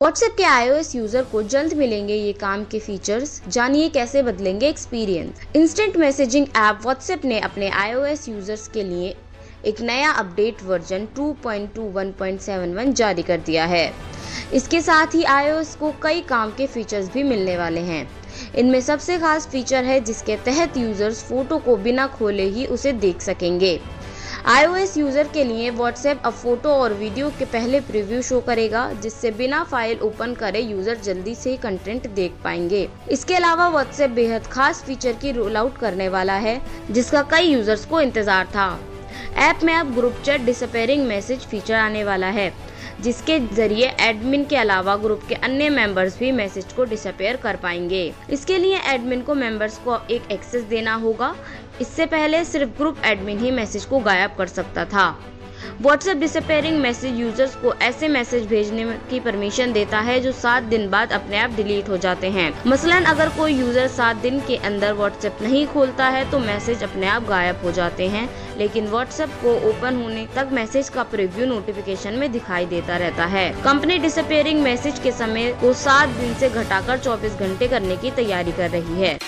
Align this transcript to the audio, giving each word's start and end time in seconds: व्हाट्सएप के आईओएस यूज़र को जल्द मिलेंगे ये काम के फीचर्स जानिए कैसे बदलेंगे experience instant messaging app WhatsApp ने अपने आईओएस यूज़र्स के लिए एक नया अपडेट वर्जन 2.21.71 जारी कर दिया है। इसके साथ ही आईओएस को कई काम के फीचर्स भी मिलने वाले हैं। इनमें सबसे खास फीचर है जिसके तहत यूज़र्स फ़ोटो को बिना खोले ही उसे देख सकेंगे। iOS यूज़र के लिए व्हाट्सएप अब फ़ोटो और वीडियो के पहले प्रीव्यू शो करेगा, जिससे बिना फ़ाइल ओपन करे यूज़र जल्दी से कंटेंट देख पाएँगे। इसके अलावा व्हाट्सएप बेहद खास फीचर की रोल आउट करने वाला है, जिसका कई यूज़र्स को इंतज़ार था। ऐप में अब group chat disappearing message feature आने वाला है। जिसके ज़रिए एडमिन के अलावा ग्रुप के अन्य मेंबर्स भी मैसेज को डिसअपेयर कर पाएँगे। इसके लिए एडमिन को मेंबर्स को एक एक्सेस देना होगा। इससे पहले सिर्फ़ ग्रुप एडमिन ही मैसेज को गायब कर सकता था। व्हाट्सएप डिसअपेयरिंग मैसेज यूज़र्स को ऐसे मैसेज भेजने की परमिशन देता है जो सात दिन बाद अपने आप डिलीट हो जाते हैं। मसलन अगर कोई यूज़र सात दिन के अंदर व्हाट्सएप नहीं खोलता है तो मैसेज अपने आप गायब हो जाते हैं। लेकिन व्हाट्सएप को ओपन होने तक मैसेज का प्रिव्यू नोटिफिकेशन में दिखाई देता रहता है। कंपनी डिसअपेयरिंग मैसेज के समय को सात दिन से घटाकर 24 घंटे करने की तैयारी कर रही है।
व्हाट्सएप 0.00 0.34
के 0.36 0.44
आईओएस 0.44 0.94
यूज़र 0.94 1.22
को 1.22 1.42
जल्द 1.42 1.74
मिलेंगे 1.74 2.14
ये 2.14 2.32
काम 2.32 2.64
के 2.64 2.78
फीचर्स 2.78 3.40
जानिए 3.48 3.88
कैसे 3.88 4.22
बदलेंगे 4.22 4.68
experience 4.68 5.40
instant 5.56 5.96
messaging 5.96 6.46
app 6.56 6.80
WhatsApp 6.82 7.24
ने 7.24 7.40
अपने 7.40 7.68
आईओएस 7.70 8.28
यूज़र्स 8.28 8.68
के 8.68 8.82
लिए 8.82 9.14
एक 9.66 9.80
नया 9.80 10.10
अपडेट 10.12 10.62
वर्जन 10.62 11.06
2.21.71 11.18 12.92
जारी 12.92 13.22
कर 13.22 13.40
दिया 13.40 13.64
है। 13.64 13.92
इसके 14.54 14.80
साथ 14.80 15.14
ही 15.14 15.24
आईओएस 15.24 15.74
को 15.76 15.92
कई 16.02 16.20
काम 16.20 16.50
के 16.50 16.66
फीचर्स 16.66 17.12
भी 17.12 17.22
मिलने 17.22 17.56
वाले 17.56 17.80
हैं। 17.80 18.08
इनमें 18.54 18.80
सबसे 18.80 19.18
खास 19.18 19.46
फीचर 19.46 19.84
है 19.84 20.00
जिसके 20.00 20.36
तहत 20.36 20.76
यूज़र्स 20.76 21.22
फ़ोटो 21.22 21.58
को 21.58 21.76
बिना 21.76 22.06
खोले 22.06 22.44
ही 22.48 22.66
उसे 22.66 22.92
देख 22.92 23.20
सकेंगे। 23.20 23.78
iOS 24.44 24.96
यूज़र 24.98 25.28
के 25.34 25.42
लिए 25.44 25.68
व्हाट्सएप 25.70 26.22
अब 26.24 26.32
फ़ोटो 26.32 26.70
और 26.70 26.92
वीडियो 26.94 27.28
के 27.38 27.44
पहले 27.44 27.80
प्रीव्यू 27.80 28.20
शो 28.22 28.40
करेगा, 28.40 28.82
जिससे 28.92 29.30
बिना 29.30 29.62
फ़ाइल 29.64 29.98
ओपन 29.98 30.34
करे 30.34 30.60
यूज़र 30.60 30.96
जल्दी 30.96 31.34
से 31.34 31.56
कंटेंट 31.56 32.08
देख 32.08 32.32
पाएँगे। 32.44 32.88
इसके 33.10 33.34
अलावा 33.34 33.68
व्हाट्सएप 33.68 34.10
बेहद 34.10 34.46
खास 34.46 34.82
फीचर 34.82 35.12
की 35.12 35.32
रोल 35.32 35.56
आउट 35.56 35.78
करने 35.78 36.08
वाला 36.08 36.34
है, 36.36 36.60
जिसका 36.90 37.22
कई 37.30 37.46
यूज़र्स 37.46 37.84
को 37.84 38.00
इंतज़ार 38.00 38.46
था। 38.46 38.68
ऐप 39.40 39.64
में 39.64 39.74
अब 39.74 39.94
group 39.94 40.22
chat 40.24 40.40
disappearing 40.40 41.06
message 41.06 41.46
feature 41.46 41.74
आने 41.74 42.04
वाला 42.04 42.26
है। 42.28 42.52
जिसके 43.00 43.38
ज़रिए 43.40 43.86
एडमिन 44.00 44.44
के 44.44 44.56
अलावा 44.56 44.96
ग्रुप 44.96 45.22
के 45.28 45.34
अन्य 45.34 45.68
मेंबर्स 45.70 46.18
भी 46.18 46.32
मैसेज 46.32 46.72
को 46.72 46.84
डिसअपेयर 46.84 47.36
कर 47.36 47.56
पाएँगे। 47.56 48.12
इसके 48.30 48.58
लिए 48.58 48.80
एडमिन 48.86 49.22
को 49.22 49.34
मेंबर्स 49.34 49.78
को 49.78 49.98
एक 50.10 50.30
एक्सेस 50.32 50.62
देना 50.62 50.94
होगा। 50.94 51.34
इससे 51.80 52.06
पहले 52.06 52.44
सिर्फ़ 52.44 52.70
ग्रुप 52.70 52.98
एडमिन 53.04 53.38
ही 53.38 53.50
मैसेज 53.50 53.84
को 53.84 53.98
गायब 53.98 54.34
कर 54.38 54.46
सकता 54.46 54.84
था। 54.84 55.08
व्हाट्सएप 55.80 56.16
डिसअपेयरिंग 56.16 56.78
मैसेज 56.80 57.18
यूज़र्स 57.20 57.54
को 57.54 57.72
ऐसे 57.82 58.08
मैसेज 58.08 58.46
भेजने 58.46 58.84
की 59.10 59.20
परमिशन 59.20 59.72
देता 59.72 60.00
है 60.00 60.18
जो 60.20 60.32
सात 60.34 60.62
दिन 60.64 60.88
बाद 60.90 61.12
अपने 61.12 61.38
आप 61.38 61.50
डिलीट 61.56 61.88
हो 61.88 61.96
जाते 61.96 62.30
हैं। 62.30 62.52
मसलन 62.66 63.04
अगर 63.04 63.28
कोई 63.28 63.54
यूज़र 63.54 63.88
सात 63.88 64.16
दिन 64.18 64.40
के 64.40 64.56
अंदर 64.66 64.92
व्हाट्सएप 64.92 65.38
नहीं 65.42 65.66
खोलता 65.66 66.08
है 66.08 66.30
तो 66.30 66.38
मैसेज 66.38 66.82
अपने 66.82 67.06
आप 67.06 67.28
गायब 67.28 67.60
हो 67.64 67.72
जाते 67.72 68.08
हैं। 68.08 68.28
लेकिन 68.58 68.86
व्हाट्सएप 68.88 69.30
को 69.42 69.54
ओपन 69.68 70.02
होने 70.02 70.26
तक 70.34 70.48
मैसेज 70.52 70.88
का 70.88 71.02
प्रिव्यू 71.04 71.46
नोटिफिकेशन 71.46 72.14
में 72.14 72.30
दिखाई 72.32 72.66
देता 72.66 72.96
रहता 72.96 73.24
है। 73.26 73.48
कंपनी 73.64 73.98
डिसअपेयरिंग 73.98 74.62
मैसेज 74.62 74.98
के 74.98 75.12
समय 75.12 75.50
को 75.60 75.72
सात 75.78 76.08
दिन 76.18 76.34
से 76.34 76.50
घटाकर 76.50 76.98
24 76.98 77.38
घंटे 77.38 77.68
करने 77.68 77.96
की 77.96 78.10
तैयारी 78.12 78.52
कर 78.52 78.70
रही 78.70 79.02
है। 79.02 79.18